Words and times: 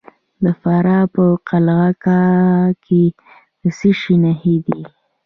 د 0.43 0.45
فراه 0.61 1.05
په 1.15 1.23
قلعه 1.49 1.91
کاه 2.03 2.75
کې 2.85 3.03
د 3.61 3.63
څه 3.77 3.89
شي 3.99 4.15
نښې 4.23 4.55
دي؟ 4.65 4.81